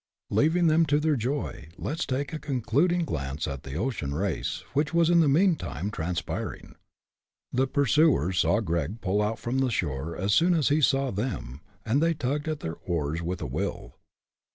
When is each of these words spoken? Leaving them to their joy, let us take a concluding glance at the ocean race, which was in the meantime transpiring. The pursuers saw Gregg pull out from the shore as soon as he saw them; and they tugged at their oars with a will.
Leaving 0.31 0.65
them 0.65 0.83
to 0.83 0.99
their 0.99 1.15
joy, 1.15 1.67
let 1.77 1.99
us 1.99 2.05
take 2.07 2.33
a 2.33 2.39
concluding 2.39 3.05
glance 3.05 3.47
at 3.47 3.61
the 3.61 3.75
ocean 3.75 4.15
race, 4.15 4.63
which 4.73 4.95
was 4.95 5.11
in 5.11 5.19
the 5.19 5.29
meantime 5.29 5.91
transpiring. 5.91 6.73
The 7.53 7.67
pursuers 7.67 8.39
saw 8.39 8.61
Gregg 8.61 9.01
pull 9.01 9.21
out 9.21 9.37
from 9.37 9.59
the 9.59 9.69
shore 9.69 10.17
as 10.17 10.33
soon 10.33 10.55
as 10.55 10.69
he 10.69 10.81
saw 10.81 11.11
them; 11.11 11.61
and 11.85 12.01
they 12.01 12.15
tugged 12.15 12.47
at 12.47 12.61
their 12.61 12.77
oars 12.77 13.21
with 13.21 13.41
a 13.43 13.45
will. 13.45 13.93